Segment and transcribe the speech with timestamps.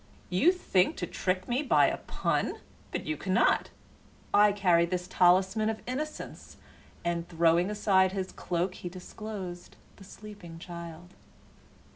[0.31, 2.55] "You think to trick me by a pun;
[2.91, 3.69] but you cannot.
[4.33, 6.57] I carry this talisman of innocence,"
[7.05, 11.13] and throwing aside his cloak, he disclosed the sleeping child.